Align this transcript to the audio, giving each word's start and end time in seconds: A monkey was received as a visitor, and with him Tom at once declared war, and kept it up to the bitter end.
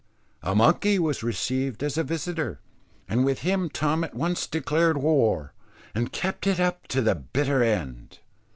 A 0.41 0.55
monkey 0.55 0.97
was 0.97 1.21
received 1.21 1.83
as 1.83 1.95
a 1.95 2.03
visitor, 2.03 2.59
and 3.07 3.23
with 3.23 3.41
him 3.41 3.69
Tom 3.69 4.03
at 4.03 4.15
once 4.15 4.47
declared 4.47 4.97
war, 4.97 5.53
and 5.93 6.11
kept 6.11 6.47
it 6.47 6.59
up 6.59 6.87
to 6.87 7.03
the 7.03 7.13
bitter 7.13 7.61
end. 7.61 8.17